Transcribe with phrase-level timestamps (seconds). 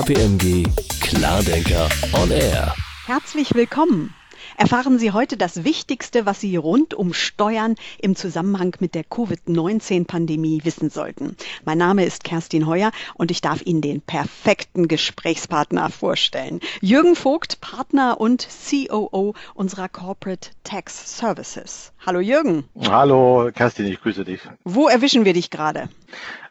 [0.00, 0.66] KPMG
[1.02, 2.74] Klardenker on Air.
[3.04, 4.14] Herzlich willkommen.
[4.60, 10.60] Erfahren Sie heute das Wichtigste, was Sie rund um Steuern im Zusammenhang mit der Covid-19-Pandemie
[10.64, 11.34] wissen sollten.
[11.64, 16.60] Mein Name ist Kerstin Heuer und ich darf Ihnen den perfekten Gesprächspartner vorstellen.
[16.82, 21.94] Jürgen Vogt, Partner und COO unserer Corporate Tax Services.
[22.04, 22.64] Hallo Jürgen.
[22.82, 24.40] Hallo Kerstin, ich grüße dich.
[24.64, 25.88] Wo erwischen wir dich gerade?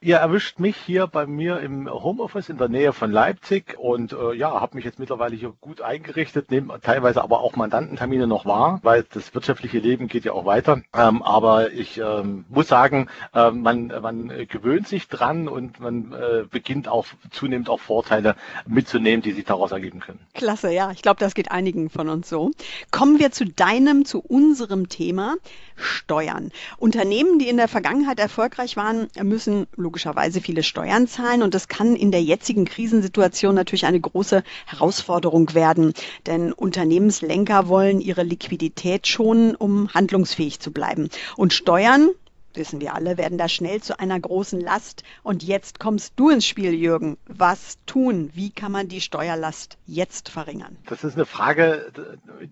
[0.02, 4.34] Ihr erwischt mich hier bei mir im Homeoffice in der Nähe von Leipzig und äh,
[4.34, 7.55] ja, habe mich jetzt mittlerweile hier gut eingerichtet, nehme teilweise aber auch
[7.99, 10.81] Mandantentermine noch wahr, weil das wirtschaftliche Leben geht ja auch weiter.
[10.94, 16.43] Ähm, aber ich ähm, muss sagen, äh, man, man gewöhnt sich dran und man äh,
[16.49, 18.35] beginnt auch zunehmend auch Vorteile
[18.66, 20.20] mitzunehmen, die sich daraus ergeben können.
[20.34, 22.52] Klasse, ja, ich glaube, das geht einigen von uns so.
[22.91, 25.35] Kommen wir zu deinem, zu unserem Thema.
[25.79, 26.52] Steuern.
[26.77, 31.95] Unternehmen, die in der Vergangenheit erfolgreich waren, müssen logischerweise viele Steuern zahlen und das kann
[31.95, 35.93] in der jetzigen Krisensituation natürlich eine große Herausforderung werden,
[36.26, 41.09] denn Unternehmenslenker wollen ihre Liquidität schonen, um handlungsfähig zu bleiben.
[41.35, 42.09] Und Steuern,
[42.55, 45.04] wissen wir alle, werden da schnell zu einer großen Last.
[45.24, 47.18] Und jetzt kommst du ins Spiel, Jürgen.
[47.28, 48.30] Was tun?
[48.34, 50.77] Wie kann man die Steuerlast jetzt verringern?
[50.88, 51.92] Das ist eine Frage,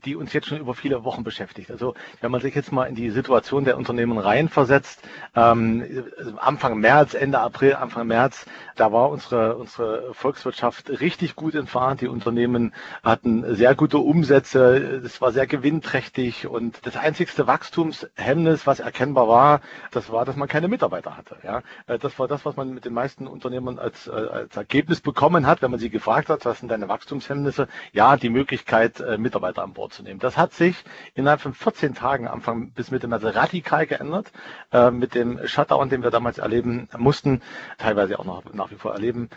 [0.06, 1.72] die uns jetzt schon über viele Wochen beschäftigt.
[1.72, 5.00] Also wenn man sich jetzt mal in die Situation der Unternehmen reinversetzt,
[5.36, 5.84] ähm,
[6.38, 12.02] Anfang März, Ende April, Anfang März, da war unsere, unsere Volkswirtschaft richtig gut in Fahrt.
[12.02, 18.80] Die Unternehmen hatten sehr gute Umsätze, es war sehr gewinnträchtig und das einzigste Wachstumshemmnis, was
[18.80, 21.38] erkennbar war, das war, dass man keine Mitarbeiter hatte.
[21.44, 25.02] Ja, äh, das war das, was man mit den meisten Unternehmern als, äh, als Ergebnis
[25.02, 27.68] bekommen hat, wenn man sie gefragt hat, was sind deine Wachstumshemmnisse?
[27.94, 30.20] Ja, die Möglichkeit, äh, Mitarbeiter an Bord zu nehmen.
[30.20, 30.84] Das hat sich
[31.16, 34.32] innerhalb von 14 Tagen, Anfang bis Mitte März, radikal geändert.
[34.92, 37.42] Mit dem Shutdown, den wir damals erleben mussten,
[37.78, 39.30] teilweise auch noch nach wie vor erleben,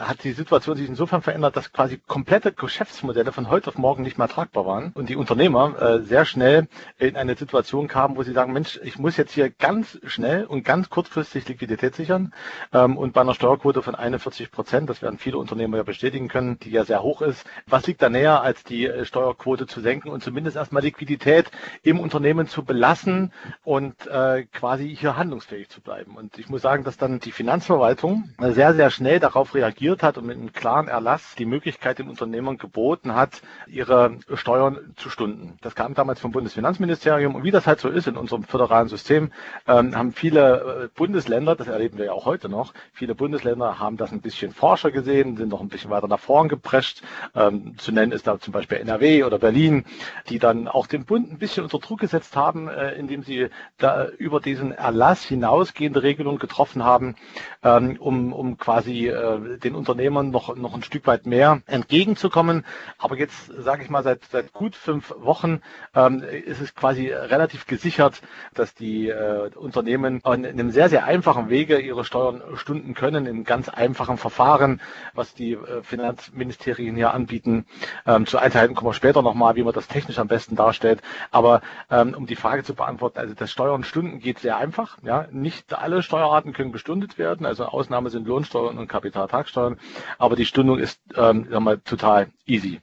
[0.00, 4.18] hat die Situation sich insofern verändert, dass quasi komplette Geschäftsmodelle von heute auf morgen nicht
[4.18, 8.52] mehr tragbar waren und die Unternehmer sehr schnell in eine Situation kamen, wo sie sagen,
[8.52, 12.34] Mensch, ich muss jetzt hier ganz ganz schnell und ganz kurzfristig Liquidität sichern.
[12.74, 16.58] Ähm, und bei einer Steuerquote von 41 Prozent, das werden viele Unternehmer ja bestätigen können,
[16.58, 17.46] die ja sehr hoch ist.
[17.66, 21.50] Was liegt da näher, als die äh, Steuerquote zu senken und zumindest erstmal Liquidität
[21.82, 23.32] im Unternehmen zu belassen
[23.64, 26.16] und äh, quasi hier handlungsfähig zu bleiben?
[26.16, 30.26] Und ich muss sagen, dass dann die Finanzverwaltung sehr, sehr schnell darauf reagiert hat und
[30.26, 35.56] mit einem klaren Erlass die Möglichkeit den Unternehmern geboten hat, ihre Steuern zu stunden.
[35.62, 39.32] Das kam damals vom Bundesfinanzministerium und wie das halt so ist in unserem föderalen System,
[39.66, 43.96] ähm, haben viele äh, Bundesländer, das erleben wir ja auch heute noch, viele Bundesländer haben
[43.96, 47.02] das ein bisschen forscher gesehen, sind noch ein bisschen weiter nach vorn geprescht.
[47.34, 49.84] Ähm, zu nennen ist da zum Beispiel NRW oder Berlin,
[50.28, 54.08] die dann auch den Bund ein bisschen unter Druck gesetzt haben, äh, indem sie da
[54.08, 57.14] über diesen Erlass hinausgehende Regelungen getroffen haben,
[57.62, 62.64] ähm, um, um quasi äh, den Unternehmern noch, noch ein Stück weit mehr entgegenzukommen.
[62.98, 65.60] Aber jetzt sage ich mal, seit, seit gut fünf Wochen
[65.94, 68.22] ähm, ist es quasi relativ gesichert,
[68.54, 73.44] dass die äh, Unternehmen in einem sehr, sehr einfachen Wege ihre Steuern stunden können, in
[73.44, 74.80] ganz einfachen Verfahren,
[75.14, 77.66] was die äh, Finanzministerien hier anbieten.
[78.06, 81.02] Ähm, zu Einzelheiten kommen wir später nochmal, wie man das technisch am besten darstellt.
[81.30, 84.98] Aber ähm, um die Frage zu beantworten, also das Steuern stunden geht sehr einfach.
[85.02, 87.46] Ja, nicht alle Steuerarten können bestundet werden.
[87.46, 89.78] Also Ausnahme sind Lohnsteuern und Kapitaltagssteuern.
[90.18, 92.80] Aber die Stundung ist ähm, mal, total easy.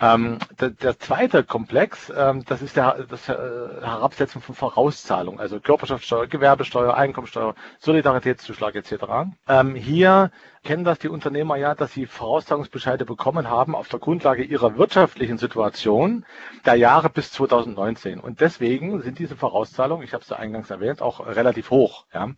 [0.00, 5.60] Ähm, der, der, zweite Komplex, ähm, das ist der, das äh, Herabsetzen von Vorauszahlungen, also
[6.04, 9.32] Körperschaftssteuer, Gewerbesteuer, Einkommensteuer, Solidaritätszuschlag etc.
[9.48, 10.30] Ähm, hier
[10.64, 15.36] kennen das die Unternehmer ja, dass sie Vorauszahlungsbescheide bekommen haben auf der Grundlage ihrer wirtschaftlichen
[15.36, 16.24] Situation
[16.64, 18.18] der Jahre bis 2019.
[18.18, 22.06] Und deswegen sind diese Vorauszahlungen, ich habe es ja eingangs erwähnt, auch relativ hoch.
[22.14, 22.30] Ja.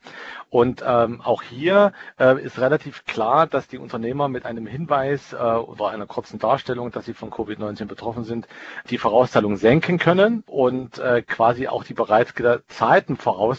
[0.51, 5.37] Und ähm, auch hier äh, ist relativ klar, dass die Unternehmer mit einem Hinweis äh,
[5.37, 8.49] oder einer kurzen Darstellung, dass sie von Covid-19 betroffen sind,
[8.91, 13.56] die Vorauszahlung senken können und äh, quasi auch die bereits gezahlten Vorauszahlungen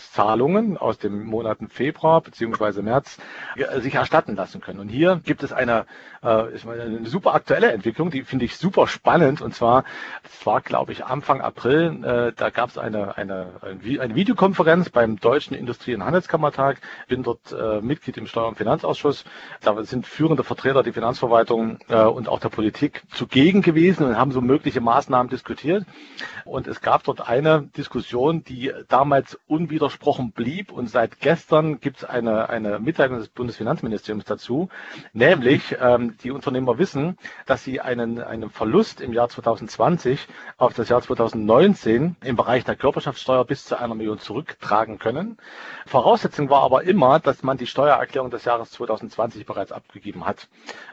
[0.78, 2.82] aus den Monaten Februar bzw.
[2.82, 3.18] März
[3.56, 4.80] äh, sich erstatten lassen können.
[4.80, 5.86] Und hier gibt es eine,
[6.24, 9.42] äh, ich eine super aktuelle Entwicklung, die finde ich super spannend.
[9.42, 9.84] Und zwar,
[10.24, 15.20] das war, glaube ich, Anfang April, äh, da gab es eine, eine, eine Videokonferenz beim
[15.20, 16.80] Deutschen Industrie- und Handelskammertag.
[17.08, 19.24] Bin dort äh, Mitglied im Steuer- und Finanzausschuss.
[19.62, 24.32] Da sind führende Vertreter der Finanzverwaltung äh, und auch der Politik zugegen gewesen und haben
[24.32, 25.86] so mögliche Maßnahmen diskutiert.
[26.46, 29.40] Und es gab dort eine Diskussion, die damals
[29.88, 30.72] unwidersprochen blieb.
[30.72, 34.70] Und seit gestern gibt es eine, eine Mitteilung des Bundesfinanzministeriums dazu
[35.14, 40.90] nämlich ähm, die Unternehmer wissen, dass sie einen, einen Verlust im Jahr 2020 auf das
[40.90, 45.38] Jahr 2019 im Bereich der Körperschaftssteuer bis zu einer Million zurücktragen können.
[45.86, 50.48] Voraussetzung war aber immer, dass man die Steuererklärung des Jahres 2020 bereits abgegeben hat.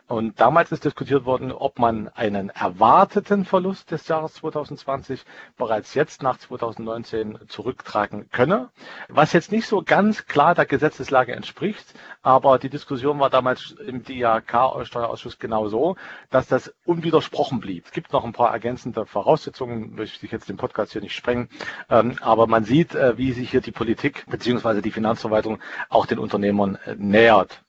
[0.07, 5.25] Und damals ist diskutiert worden, ob man einen erwarteten Verlust des Jahres 2020
[5.57, 8.69] bereits jetzt nach 2019 zurücktragen könne,
[9.09, 14.03] was jetzt nicht so ganz klar der Gesetzeslage entspricht, aber die Diskussion war damals im
[14.05, 15.97] DIHK-Steuerausschuss genau so,
[16.29, 17.87] dass das unwidersprochen blieb.
[17.87, 21.49] Es gibt noch ein paar ergänzende Voraussetzungen, möchte ich jetzt den Podcast hier nicht sprengen,
[21.89, 26.19] ähm, aber man sieht, äh, wie sich hier die Politik beziehungsweise die Finanzverwaltung auch den
[26.19, 27.63] Unternehmern äh, nähert.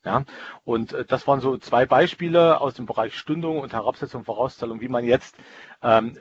[0.65, 2.24] Und äh, das waren so zwei Beispiele
[2.61, 5.35] aus dem Bereich Stundung und Herabsetzung Vorauszahlung, wie man jetzt
[5.81, 6.17] ähm,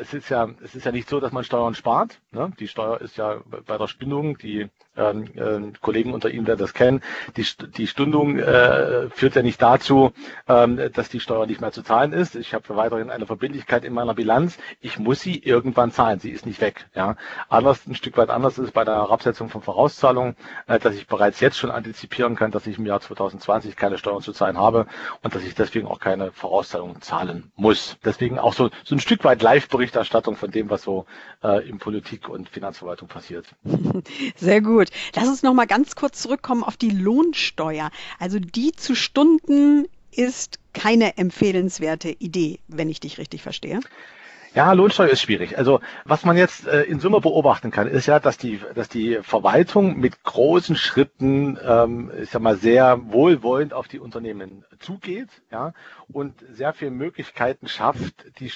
[0.00, 2.18] es ist ja, es ist ja nicht so, dass man Steuern spart.
[2.30, 2.52] Ne?
[2.58, 6.74] Die Steuer ist ja bei der Stundung, die ähm, äh, Kollegen unter Ihnen werden das
[6.74, 7.02] kennen,
[7.36, 7.46] die,
[7.76, 10.12] die Stundung äh, führt ja nicht dazu,
[10.48, 12.36] ähm, dass die Steuer nicht mehr zu zahlen ist.
[12.36, 14.58] Ich habe weiterhin eine Verbindlichkeit in meiner Bilanz.
[14.80, 16.20] Ich muss sie irgendwann zahlen.
[16.20, 16.86] Sie ist nicht weg.
[16.94, 17.16] Ja?
[17.48, 20.36] Anders, ein Stück weit anders ist bei der Herabsetzung von Vorauszahlungen,
[20.66, 24.20] äh, dass ich bereits jetzt schon antizipieren kann, dass ich im Jahr 2020 keine Steuern
[24.20, 24.86] zu zahlen habe
[25.22, 27.96] und dass ich deswegen auch keine Vorauszahlungen zahlen muss.
[28.04, 31.06] Deswegen auch so, so ein Stück weit Live-Berichterstattung von dem, was so
[31.42, 33.46] äh, in Politik und Finanzverwaltung passiert.
[34.36, 34.88] Sehr gut.
[35.14, 37.90] Lass uns noch mal ganz kurz zurückkommen auf die Lohnsteuer.
[38.18, 43.80] Also die zu Stunden ist keine empfehlenswerte Idee, wenn ich dich richtig verstehe.
[44.54, 45.56] Ja, Lohnsteuer ist schwierig.
[45.56, 49.20] Also was man jetzt äh, in Summe beobachten kann, ist ja, dass die, dass die
[49.22, 55.72] Verwaltung mit großen Schritten, ähm, ich sag mal, sehr wohlwollend auf die Unternehmen zugeht, ja,
[56.08, 58.50] und sehr viele Möglichkeiten schafft, die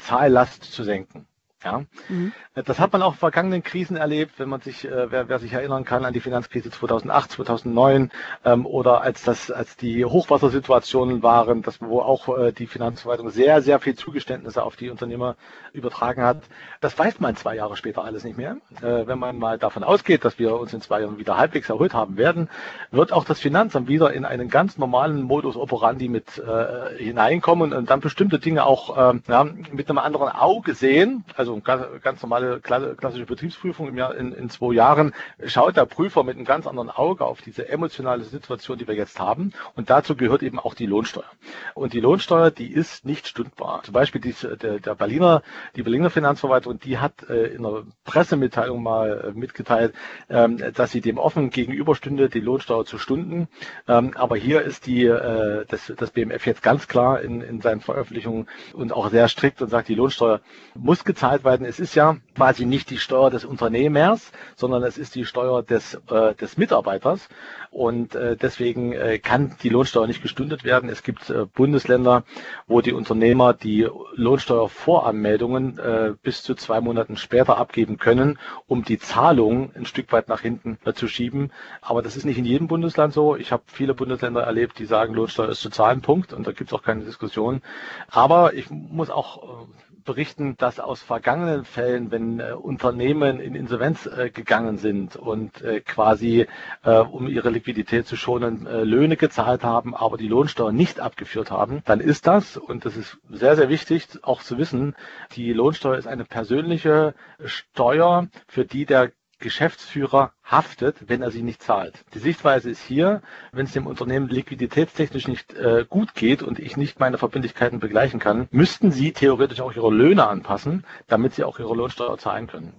[0.00, 1.26] Steuerzahllast zu senken.
[1.62, 2.32] Ja, mhm.
[2.54, 5.52] das hat man auch in vergangenen Krisen erlebt, wenn man sich, äh, wer, wer sich
[5.52, 8.10] erinnern kann an die Finanzkrise 2008, 2009
[8.46, 13.60] ähm, oder als das, als die Hochwassersituationen waren, dass wo auch äh, die Finanzverwaltung sehr,
[13.60, 15.36] sehr viel Zugeständnisse auf die Unternehmer
[15.72, 16.42] übertragen hat.
[16.80, 18.56] Das weiß man zwei Jahre später alles nicht mehr.
[18.80, 21.92] Äh, wenn man mal davon ausgeht, dass wir uns in zwei Jahren wieder halbwegs erholt
[21.92, 22.48] haben werden,
[22.90, 27.90] wird auch das Finanzamt wieder in einen ganz normalen Modus operandi mit äh, hineinkommen und
[27.90, 31.24] dann bestimmte Dinge auch äh, ja, mit einem anderen Auge sehen.
[31.36, 35.12] Also also ganz, ganz normale klassische Betriebsprüfung im Jahr, in, in zwei Jahren,
[35.46, 39.18] schaut der Prüfer mit einem ganz anderen Auge auf diese emotionale Situation, die wir jetzt
[39.18, 39.52] haben.
[39.74, 41.30] Und dazu gehört eben auch die Lohnsteuer.
[41.74, 43.82] Und die Lohnsteuer, die ist nicht stundbar.
[43.82, 45.42] Zum Beispiel die, der, der Berliner,
[45.76, 49.94] die Berliner Finanzverwaltung, die hat äh, in einer Pressemitteilung mal äh, mitgeteilt,
[50.28, 53.48] ähm, dass sie dem offen gegenüberstünde, die Lohnsteuer zu stunden.
[53.88, 57.80] Ähm, aber hier ist die, äh, das, das BMF jetzt ganz klar in, in seinen
[57.80, 60.40] Veröffentlichungen und auch sehr strikt und sagt, die Lohnsteuer
[60.74, 61.66] muss gezahlt bezahlt werden.
[61.66, 66.00] Es ist ja quasi nicht die Steuer des Unternehmers, sondern es ist die Steuer des,
[66.10, 67.28] äh, des Mitarbeiters.
[67.70, 70.90] Und äh, deswegen äh, kann die Lohnsteuer nicht gestundet werden.
[70.90, 72.24] Es gibt äh, Bundesländer,
[72.66, 78.98] wo die Unternehmer die Lohnsteuervoranmeldungen äh, bis zu zwei Monaten später abgeben können, um die
[78.98, 81.52] Zahlung ein Stück weit nach hinten äh, zu schieben.
[81.80, 83.36] Aber das ist nicht in jedem Bundesland so.
[83.36, 86.32] Ich habe viele Bundesländer erlebt, die sagen, Lohnsteuer ist zu zahlen, Punkt.
[86.32, 87.62] Und da gibt es auch keine Diskussion.
[88.10, 89.66] Aber ich muss auch äh,
[90.04, 95.80] berichten, dass aus vergangenen Fällen, wenn äh, Unternehmen in Insolvenz äh, gegangen sind und äh,
[95.80, 96.46] quasi,
[96.82, 101.50] äh, um ihre Liquidität zu schonen, äh, Löhne gezahlt haben, aber die Lohnsteuer nicht abgeführt
[101.50, 104.94] haben, dann ist das, und das ist sehr, sehr wichtig auch zu wissen,
[105.36, 107.14] die Lohnsteuer ist eine persönliche
[107.44, 112.04] Steuer, für die der Geschäftsführer haftet, wenn er sie nicht zahlt.
[112.14, 113.22] Die Sichtweise ist hier,
[113.52, 118.20] wenn es dem Unternehmen liquiditätstechnisch nicht äh, gut geht und ich nicht meine Verbindlichkeiten begleichen
[118.20, 122.72] kann, müssten sie theoretisch auch ihre Löhne anpassen, damit sie auch ihre Lohnsteuer zahlen können.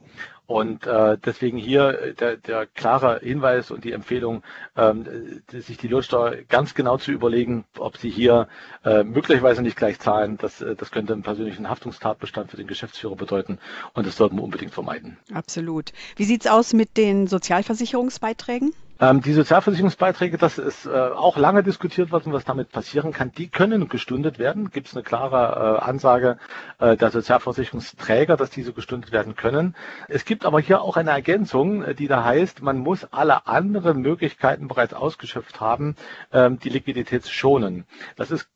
[0.52, 4.44] Und äh, deswegen hier der, der klare Hinweis und die Empfehlung,
[4.76, 5.06] ähm,
[5.50, 8.50] sich die Lohnsteuer ganz genau zu überlegen, ob sie hier
[8.84, 10.38] äh, möglicherweise nicht gleich zahlen.
[10.38, 13.60] Das, äh, das könnte einen persönlichen Haftungstatbestand für den Geschäftsführer bedeuten
[13.94, 15.18] und das sollten wir unbedingt vermeiden.
[15.34, 15.94] Absolut.
[16.18, 18.74] Wie sieht's aus mit den Sozialversicherungsbeiträgen?
[19.02, 23.32] Ähm, die Sozialversicherungsbeiträge, das ist äh, auch lange diskutiert worden, was damit passieren kann.
[23.32, 24.70] Die können gestundet werden.
[24.70, 26.38] Gibt es eine klare äh, Ansage
[26.78, 29.76] äh, der Sozialversicherungsträger, dass diese gestundet werden können.
[30.08, 34.02] Es gibt aber hier auch eine Ergänzung, äh, die da heißt, man muss alle anderen
[34.02, 35.96] Möglichkeiten bereits ausgeschöpft haben,
[36.32, 37.86] ähm, die Liquidität zu schonen.
[38.18, 38.50] Das ist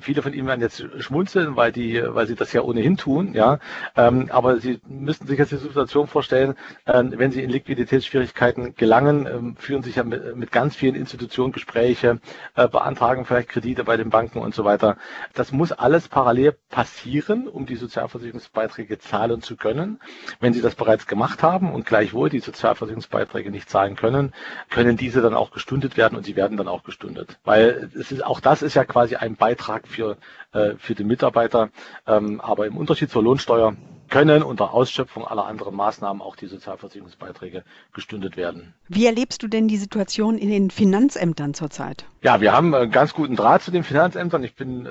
[0.00, 3.58] viele von Ihnen werden jetzt schmunzeln, weil die, weil sie das ja ohnehin tun, ja.
[3.96, 6.54] Ähm, aber Sie müssten sich jetzt die Situation vorstellen,
[6.86, 11.52] ähm, wenn Sie in Liquiditätsschwierigkeiten gelangen, ähm, führen sich ja mit, mit, ganz vielen Institutionen
[11.52, 12.20] Gespräche,
[12.56, 14.96] äh, beantragen vielleicht Kredite bei den Banken und so weiter.
[15.34, 20.00] Das muss alles parallel passieren, um die Sozialversicherungsbeiträge zahlen zu können.
[20.40, 24.32] Wenn Sie das bereits gemacht haben und gleichwohl die Sozialversicherungsbeiträge nicht zahlen können,
[24.70, 27.38] können diese dann auch gestundet werden und sie werden dann auch gestundet.
[27.44, 30.16] Weil es ist, auch das ist ja quasi ein Beitrag für,
[30.52, 31.68] äh, für den Mitarbeiter.
[32.06, 33.76] Ähm, aber im Unterschied zur Lohnsteuer
[34.14, 38.72] können unter Ausschöpfung aller anderen Maßnahmen auch die Sozialversicherungsbeiträge gestündet werden.
[38.88, 42.04] Wie erlebst du denn die Situation in den Finanzämtern zurzeit?
[42.22, 44.44] Ja, wir haben einen ganz guten Draht zu den Finanzämtern.
[44.44, 44.90] Ich bin äh,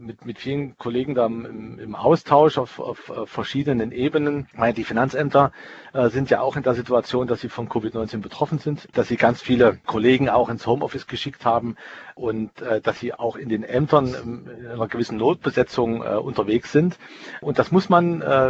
[0.00, 4.48] mit, mit vielen Kollegen da im, im Austausch auf, auf, auf verschiedenen Ebenen.
[4.74, 5.52] Die Finanzämter
[5.92, 9.16] äh, sind ja auch in der Situation, dass sie von Covid-19 betroffen sind, dass sie
[9.16, 11.76] ganz viele Kollegen auch ins Homeoffice geschickt haben
[12.16, 16.98] und äh, dass sie auch in den Ämtern in einer gewissen Notbesetzung äh, unterwegs sind.
[17.40, 18.22] Und das muss man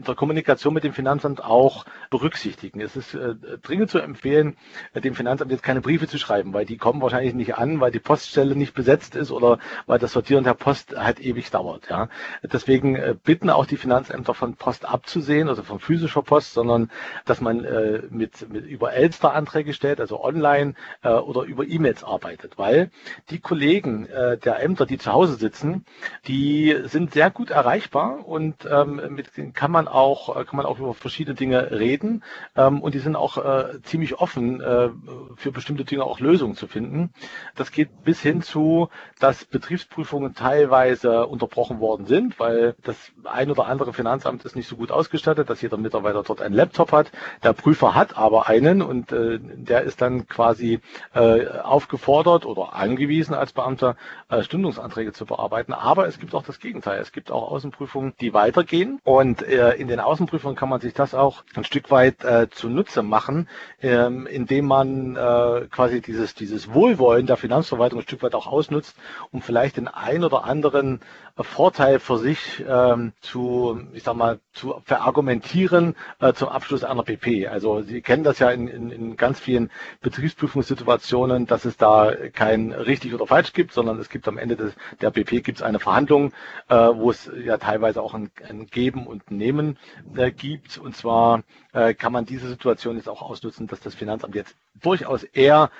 [0.00, 2.80] in der Kommunikation mit dem Finanzamt auch berücksichtigen.
[2.80, 4.56] Es ist äh, dringend zu empfehlen,
[4.94, 7.98] dem Finanzamt jetzt keine Briefe zu schreiben, weil die kommen wahrscheinlich nicht an, weil die
[7.98, 11.90] Poststelle nicht besetzt ist oder weil das Sortieren der Post halt ewig dauert.
[11.90, 12.08] Ja.
[12.42, 16.90] Deswegen äh, bitten auch die Finanzämter von Post abzusehen, also von physischer Post, sondern
[17.26, 22.56] dass man äh, mit, mit über Elster-Anträge stellt, also online äh, oder über E-Mails arbeitet,
[22.56, 22.90] weil
[23.28, 25.84] die Kollegen äh, der Ämter, die zu Hause sitzen,
[26.26, 30.78] die sind sehr gut erreichbar und ähm, mit denen kann man auch kann man auch
[30.78, 32.22] über verschiedene Dinge reden
[32.56, 34.90] ähm, und die sind auch äh, ziemlich offen äh,
[35.36, 37.12] für bestimmte Dinge auch Lösungen zu finden.
[37.56, 43.66] Das geht bis hin zu, dass Betriebsprüfungen teilweise unterbrochen worden sind, weil das ein oder
[43.66, 47.10] andere Finanzamt ist nicht so gut ausgestattet, dass jeder Mitarbeiter dort einen Laptop hat.
[47.42, 50.80] Der Prüfer hat aber einen und äh, der ist dann quasi
[51.14, 53.96] äh, aufgefordert oder angewiesen als Beamter
[54.28, 55.72] äh, Stundungsanträge zu bearbeiten.
[55.72, 57.00] Aber es gibt auch das Gegenteil.
[57.00, 61.14] Es gibt auch Außenprüfungen, die weitergehen und äh, in den Außenprüfungen kann man sich das
[61.14, 63.48] auch ein Stück weit äh, zunutze machen,
[63.80, 68.96] ähm, indem man äh, quasi dieses dieses Wohlwollen der Finanzverwaltung ein Stück weit auch ausnutzt,
[69.30, 71.00] um vielleicht den ein oder anderen
[71.38, 77.46] Vorteil für sich ähm, zu, ich sag mal, zu verargumentieren äh, zum Abschluss einer PP.
[77.48, 79.70] Also Sie kennen das ja in, in, in ganz vielen
[80.00, 84.74] Betriebsprüfungssituationen, dass es da kein richtig oder falsch gibt, sondern es gibt am Ende des,
[85.00, 86.32] der PP gibt es eine Verhandlung,
[86.68, 89.78] äh, wo es ja teilweise auch ein, ein Geben und Nehmen
[90.16, 90.78] äh, gibt.
[90.78, 95.24] Und zwar äh, kann man diese Situation jetzt auch ausnutzen, dass das Finanzamt jetzt durchaus
[95.24, 95.70] eher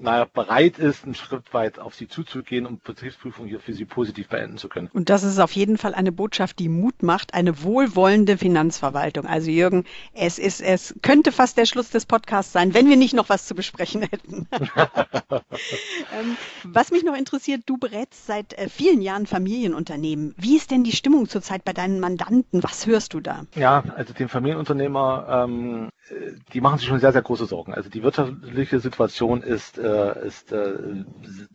[0.00, 4.28] naja, bereit ist, einen Schritt weit auf sie zuzugehen, um Betriebsprüfung hier für sie positiv
[4.28, 4.88] beenden zu können.
[4.92, 9.26] Und das ist auf jeden Fall eine Botschaft, die Mut macht, eine wohlwollende Finanzverwaltung.
[9.26, 13.14] Also Jürgen, es ist, es könnte fast der Schluss des Podcasts sein, wenn wir nicht
[13.14, 14.48] noch was zu besprechen hätten.
[15.30, 20.34] ähm, was mich noch interessiert, du berätst seit äh, vielen Jahren Familienunternehmen.
[20.36, 22.62] Wie ist denn die Stimmung zurzeit bei deinen Mandanten?
[22.62, 23.44] Was hörst du da?
[23.54, 25.88] Ja, also den Familienunternehmer, ähm,
[26.52, 27.74] die machen sich schon sehr, sehr große Sorgen.
[27.74, 31.04] Also die wirtschaftliche Situation ist, äh, ist äh,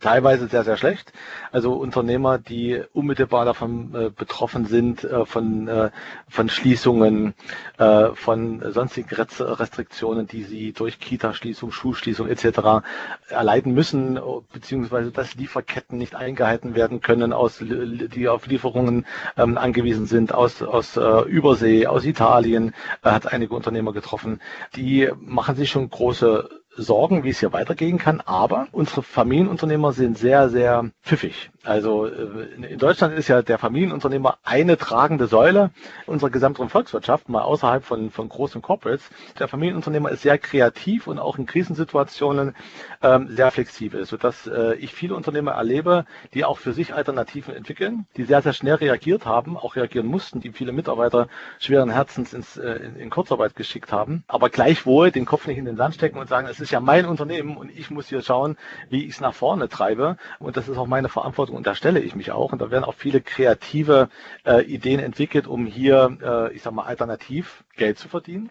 [0.00, 1.12] teilweise sehr, sehr schlecht.
[1.52, 5.90] Also Unternehmer, die unmittelbar davon äh, betroffen sind, äh, von, äh,
[6.28, 7.34] von Schließungen,
[7.78, 12.84] äh, von sonstigen Restriktionen, die sie durch Kita-Schließung, Schulschließung etc.
[13.28, 14.18] erleiden müssen,
[14.52, 19.06] beziehungsweise dass Lieferketten nicht eingehalten werden können, aus, die auf Lieferungen
[19.36, 24.40] ähm, angewiesen sind, aus, aus äh, Übersee, aus Italien, äh, hat einige Unternehmer getroffen
[24.76, 28.20] die machen sich schon große Sorgen, wie es hier weitergehen kann.
[28.20, 31.50] Aber unsere Familienunternehmer sind sehr, sehr pfiffig.
[31.64, 35.70] Also äh, in Deutschland ist ja der Familienunternehmer eine tragende Säule
[36.06, 39.08] unserer gesamten Volkswirtschaft, mal außerhalb von, von großen Corporates.
[39.38, 42.54] Der Familienunternehmer ist sehr kreativ und auch in Krisensituationen
[43.02, 46.04] ähm, sehr flexibel, sodass äh, ich viele Unternehmer erlebe,
[46.34, 50.40] die auch für sich Alternativen entwickeln, die sehr, sehr schnell reagiert haben, auch reagieren mussten,
[50.40, 51.28] die viele Mitarbeiter
[51.58, 55.64] schweren Herzens ins, äh, in, in Kurzarbeit geschickt haben, aber gleichwohl den Kopf nicht in
[55.64, 58.56] den Sand stecken und sagen, es ja mein Unternehmen und ich muss hier schauen,
[58.90, 62.00] wie ich es nach vorne treibe und das ist auch meine Verantwortung und da stelle
[62.00, 62.52] ich mich auch.
[62.52, 64.08] Und da werden auch viele kreative
[64.44, 68.50] äh, Ideen entwickelt, um hier, äh, ich sag mal, alternativ Geld zu verdienen.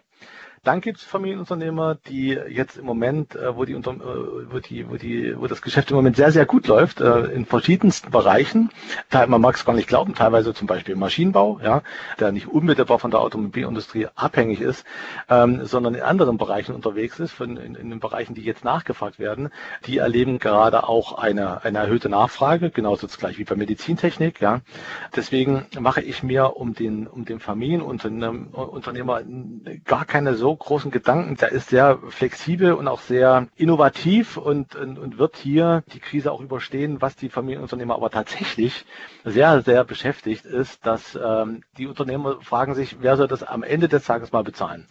[0.64, 4.96] Dann gibt es Familienunternehmer, die jetzt im Moment, äh, wo, die äh, wo, die, wo,
[4.96, 8.70] die, wo das Geschäft im Moment sehr, sehr gut läuft, äh, in verschiedensten Bereichen.
[9.28, 11.82] Man mag es gar nicht glauben, teilweise zum Beispiel Maschinenbau, ja,
[12.18, 14.86] der nicht unmittelbar von der Automobilindustrie abhängig ist,
[15.28, 19.50] ähm, sondern in anderen Bereichen unterwegs ist, in, den Bereichen, die jetzt nachgefragt werden.
[19.86, 24.40] Die erleben gerade auch eine, eine erhöhte Nachfrage, genauso gleich wie bei Medizintechnik.
[24.40, 24.62] Ja.
[25.14, 29.20] Deswegen mache ich mir um den, um den Familienunternehmer
[29.84, 31.36] gar keine so großen Gedanken.
[31.36, 36.32] Der ist sehr flexibel und auch sehr innovativ und, und, und wird hier die Krise
[36.32, 37.00] auch überstehen.
[37.00, 38.84] Was die Familienunternehmer aber tatsächlich
[39.24, 43.88] sehr, sehr beschäftigt ist, dass ähm, die Unternehmer fragen sich, wer soll das am Ende
[43.88, 44.86] des Tages mal bezahlen?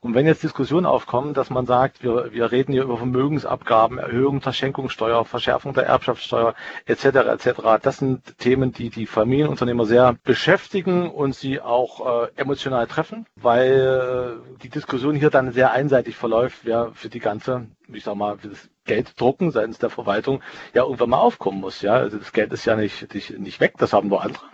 [0.00, 4.40] Und wenn jetzt Diskussionen aufkommen, dass man sagt, wir, wir reden hier über Vermögensabgaben, Erhöhung
[4.40, 6.54] der Schenkungssteuer, Verschärfung der Erbschaftssteuer
[6.86, 7.04] etc.
[7.04, 7.60] etc.
[7.82, 14.38] Das sind Themen, die die Familienunternehmer sehr beschäftigen und sie auch äh, emotional treffen, weil
[14.46, 18.14] äh, die Diskussion Diskussion hier dann sehr einseitig verläuft, wer für die ganze, ich sag
[18.14, 20.40] mal, für das Geld drucken seitens der Verwaltung
[20.72, 21.82] ja irgendwann mal aufkommen muss.
[21.82, 24.44] Ja, also das Geld ist ja nicht, nicht, weg, das haben nur andere.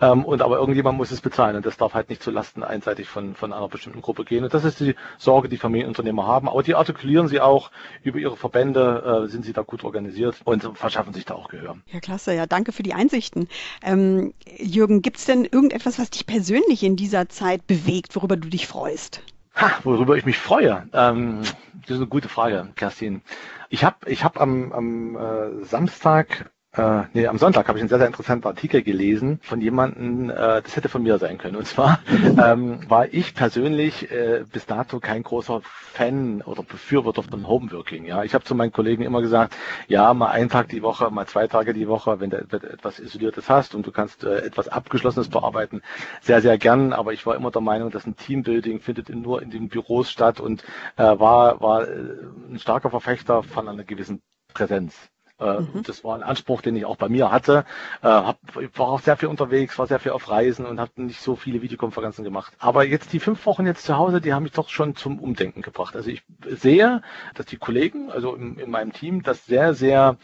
[0.00, 3.08] Ähm, und aber irgendjemand muss es bezahlen und das darf halt nicht zu Lasten einseitig
[3.08, 4.42] von, von einer bestimmten Gruppe gehen.
[4.44, 6.48] Und das ist die Sorge, die Familienunternehmer haben.
[6.48, 7.70] Aber die artikulieren sie auch
[8.02, 11.76] über ihre Verbände, äh, sind sie da gut organisiert und verschaffen sich da auch Gehör.
[11.92, 12.34] Ja, klasse.
[12.34, 13.48] Ja, danke für die Einsichten.
[13.82, 18.48] Ähm, Jürgen, gibt es denn irgendetwas, was dich persönlich in dieser Zeit bewegt, worüber du
[18.48, 19.22] dich freust?
[19.54, 20.88] Ha, worüber ich mich freue.
[20.92, 21.42] Ähm,
[21.82, 23.22] das ist eine gute Frage, Kerstin.
[23.68, 27.88] Ich habe ich hab am, am äh, Samstag äh, nee, am Sonntag habe ich einen
[27.88, 31.56] sehr, sehr interessanten Artikel gelesen von jemandem, äh, das hätte von mir sein können.
[31.56, 31.98] Und zwar
[32.44, 38.04] ähm, war ich persönlich äh, bis dato kein großer Fan oder Befürworter von Homeworking.
[38.04, 39.56] Ja, ich habe zu meinen Kollegen immer gesagt,
[39.88, 43.50] ja, mal einen Tag die Woche, mal zwei Tage die Woche, wenn du etwas Isoliertes
[43.50, 45.82] hast und du kannst äh, etwas Abgeschlossenes bearbeiten,
[46.20, 46.92] sehr, sehr gern.
[46.92, 50.38] Aber ich war immer der Meinung, dass ein Teambuilding findet nur in den Büros statt
[50.38, 50.62] und
[50.96, 52.16] äh, war, war äh,
[52.48, 54.22] ein starker Verfechter von einer gewissen
[54.54, 55.10] Präsenz.
[55.40, 55.82] Äh, mhm.
[55.84, 57.64] Das war ein Anspruch, den ich auch bei mir hatte.
[58.02, 58.38] Äh, hab,
[58.74, 61.62] war auch sehr viel unterwegs, war sehr viel auf Reisen und habe nicht so viele
[61.62, 62.52] Videokonferenzen gemacht.
[62.58, 65.62] Aber jetzt die fünf Wochen jetzt zu Hause, die haben mich doch schon zum Umdenken
[65.62, 65.96] gebracht.
[65.96, 67.02] Also ich sehe,
[67.34, 70.16] dass die Kollegen, also in, in meinem Team, das sehr, sehr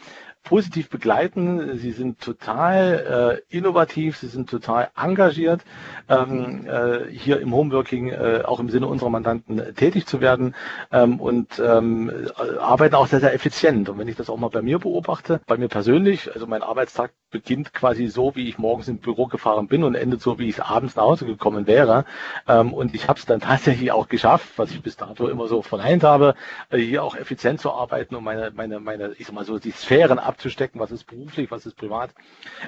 [0.47, 1.77] positiv begleiten.
[1.77, 5.61] Sie sind total äh, innovativ, sie sind total engagiert,
[6.07, 10.55] ähm, äh, hier im Homeworking äh, auch im Sinne unserer Mandanten äh, tätig zu werden
[10.91, 13.89] ähm, und ähm, äh, arbeiten auch sehr, sehr effizient.
[13.89, 17.11] Und wenn ich das auch mal bei mir beobachte, bei mir persönlich, also mein Arbeitstag
[17.29, 20.63] beginnt quasi so, wie ich morgens ins Büro gefahren bin und endet so, wie ich
[20.63, 22.05] abends nach Hause gekommen wäre.
[22.47, 25.61] Ähm, und ich habe es dann tatsächlich auch geschafft, was ich bis dato immer so
[25.61, 26.35] verneint habe,
[26.69, 29.71] äh, hier auch effizient zu arbeiten und meine, meine, meine, ich sag mal so, die
[29.71, 32.11] Sphären abzustecken, was ist beruflich, was ist privat.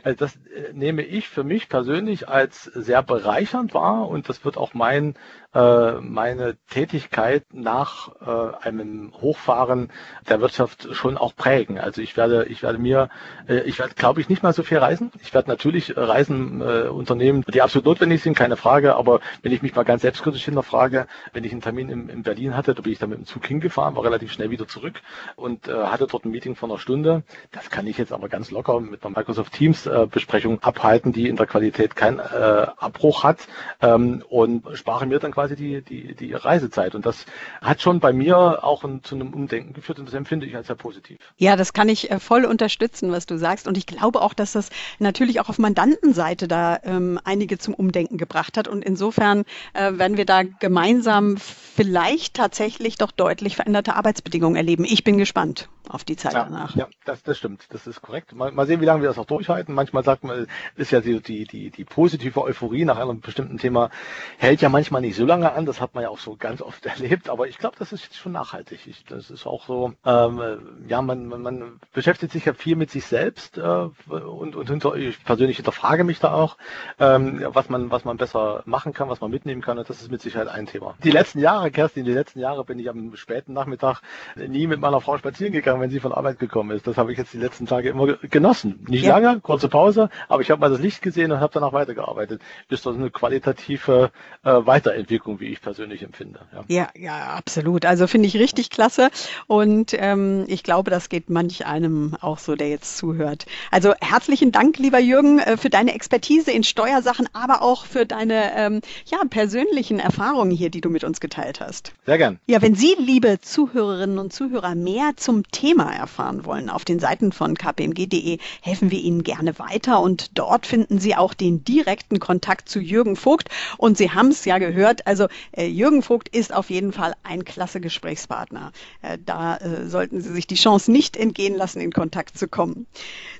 [0.03, 4.57] Also das äh, nehme ich für mich persönlich als sehr bereichernd wahr und das wird
[4.57, 5.13] auch mein
[5.53, 9.91] meine Tätigkeit nach äh, einem Hochfahren
[10.29, 11.79] der Wirtschaft schon auch prägen.
[11.79, 13.09] Also ich werde, ich werde mir,
[13.47, 15.11] äh, ich werde, glaube ich, nicht mal so viel reisen.
[15.21, 18.95] Ich werde natürlich Reisen äh, unternehmen, die absolut notwendig sind, keine Frage.
[18.95, 22.55] Aber wenn ich mich mal ganz selbstkritisch hinterfrage, wenn ich einen Termin in, in Berlin
[22.55, 25.01] hatte, da bin ich dann mit dem Zug hingefahren, war relativ schnell wieder zurück
[25.35, 27.23] und äh, hatte dort ein Meeting von einer Stunde.
[27.51, 31.27] Das kann ich jetzt aber ganz locker mit einer Microsoft Teams äh, Besprechung abhalten, die
[31.27, 33.47] in der Qualität keinen äh, Abbruch hat
[33.81, 36.95] ähm, und spare mir dann quasi die, die, die Reisezeit.
[36.95, 37.25] Und das
[37.61, 40.67] hat schon bei mir auch ein, zu einem Umdenken geführt und das empfinde ich als
[40.67, 41.17] sehr positiv.
[41.37, 43.65] Ja, das kann ich äh, voll unterstützen, was du sagst.
[43.65, 48.17] Und ich glaube auch, dass das natürlich auch auf Mandantenseite da ähm, einige zum Umdenken
[48.17, 48.67] gebracht hat.
[48.67, 54.83] Und insofern äh, werden wir da gemeinsam vielleicht tatsächlich doch deutlich veränderte Arbeitsbedingungen erleben.
[54.83, 56.75] Ich bin gespannt auf die Zeit ja, danach.
[56.75, 57.65] Ja, das, das stimmt.
[57.69, 58.33] Das ist korrekt.
[58.35, 59.73] Mal, mal sehen, wie lange wir das auch durchhalten.
[59.73, 63.89] Manchmal sagt man, ist ja die, die, die, die positive Euphorie nach einem bestimmten Thema
[64.37, 65.65] hält ja manchmal nicht so lange an.
[65.65, 67.29] Das hat man ja auch so ganz oft erlebt.
[67.29, 68.85] Aber ich glaube, das ist jetzt schon nachhaltig.
[68.85, 70.41] Ich, das ist auch so, ähm,
[70.87, 74.95] ja, man, man, man beschäftigt sich ja viel mit sich selbst äh, und, und hinter,
[74.95, 76.57] ich persönlich hinterfrage mich da auch,
[76.99, 79.79] ähm, was man, was man besser machen kann, was man mitnehmen kann.
[79.79, 80.95] Und das ist mit Sicherheit ein Thema.
[81.03, 84.01] Die letzten Jahre, Kerstin, die letzten Jahre bin ich am späten Nachmittag
[84.35, 86.87] nie mit meiner Frau spazieren gegangen wenn sie von Arbeit gekommen ist.
[86.87, 88.85] Das habe ich jetzt die letzten Tage immer genossen.
[88.87, 89.17] Nicht ja.
[89.17, 92.41] lange, kurze Pause, aber ich habe mal das Licht gesehen und habe danach weitergearbeitet.
[92.69, 94.11] Ist das eine qualitative
[94.43, 96.39] äh, Weiterentwicklung, wie ich persönlich empfinde.
[96.53, 97.85] Ja, ja, ja absolut.
[97.85, 99.09] Also finde ich richtig klasse
[99.47, 103.45] und ähm, ich glaube, das geht manch einem auch so, der jetzt zuhört.
[103.71, 108.55] Also herzlichen Dank, lieber Jürgen, äh, für deine Expertise in Steuersachen, aber auch für deine
[108.55, 111.93] ähm, ja, persönlichen Erfahrungen hier, die du mit uns geteilt hast.
[112.05, 112.39] Sehr gern.
[112.47, 117.31] Ja, wenn Sie, liebe Zuhörerinnen und Zuhörer, mehr zum Thema erfahren wollen, auf den Seiten
[117.31, 122.69] von kpmg.de helfen wir Ihnen gerne weiter und dort finden Sie auch den direkten Kontakt
[122.69, 123.49] zu Jürgen Vogt.
[123.77, 127.43] Und Sie haben es ja gehört, also äh, Jürgen Vogt ist auf jeden Fall ein
[127.43, 128.71] klasse Gesprächspartner.
[129.01, 132.85] Äh, da äh, sollten Sie sich die Chance nicht entgehen lassen, in Kontakt zu kommen.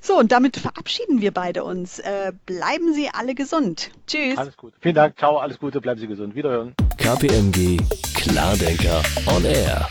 [0.02, 2.00] So, und damit verabschieden wir beide uns.
[2.00, 3.92] Äh, bleiben Sie alle gesund.
[4.08, 4.38] Tschüss.
[4.38, 4.74] Alles gut.
[4.80, 5.18] Vielen Dank.
[5.20, 6.34] Ciao, alles Gute, bleiben Sie gesund.
[6.34, 6.74] Wiederhören.
[6.98, 7.78] KPMG
[8.16, 9.88] Klardenker on Air.